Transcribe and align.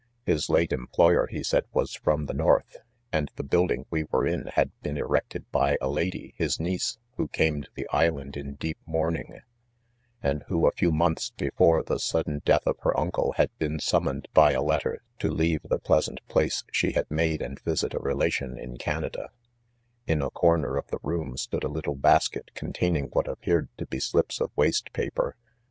—His 0.25 0.49
late 0.49 0.73
employer, 0.73 1.27
he 1.27 1.43
said, 1.43 1.65
was 1.73 1.93
from 1.93 2.25
the 2.25 2.33
north, 2.33 2.75
and 3.11 3.29
the 3.35 3.43
building 3.43 3.85
we 3.91 4.05
were 4.05 4.25
in 4.25 4.47
had 4.47 4.71
been 4.81 4.97
erected 4.97 5.45
by 5.51 5.77
a 5.79 5.87
lady, 5.87 6.33
his 6.37 6.59
niece, 6.59 6.97
who 7.17 7.27
came 7.27 7.61
to 7.61 7.69
the 7.75 7.87
island 7.93 8.35
in 8.35 8.55
deep 8.55 8.79
mourning 8.87 9.29
j 10.23 10.27
^nd 10.27 10.41
who, 10.47 10.65
a 10.65 10.71
few 10.71 10.91
months 10.91 11.29
before 11.29 11.83
the 11.83 11.99
sudden, 11.99 12.41
death 12.43 12.65
of 12.65 12.79
her 12.79 12.99
uncle, 12.99 13.33
had 13.33 13.51
been 13.59 13.77
sum 13.79 14.05
moned, 14.05 14.25
by 14.33 14.53
a 14.53 14.63
letter, 14.63 15.03
to 15.19 15.29
leave 15.29 15.61
the 15.61 15.77
pleasant 15.77 16.19
place 16.27 16.63
she 16.71 16.93
had 16.93 17.05
made 17.11 17.39
and 17.43 17.59
visit 17.61 17.93
a 17.93 17.99
relation 17.99 18.57
in 18.57 18.77
Canada* 18.79 19.29
In 20.07 20.23
a 20.23 20.31
coiner 20.31 20.77
of 20.79 20.87
the 20.87 20.97
room 21.03 21.37
stood 21.37 21.63
a 21.63 21.67
little 21.69 21.93
basket 21.93 22.49
containing 22.55 23.09
what 23.13 23.27
appeared 23.27 23.69
to 23.77 23.85
be 23.85 23.99
slips 23.99 24.41
of 24.41 24.49
waste 24.55 24.93
paper. 24.93 25.35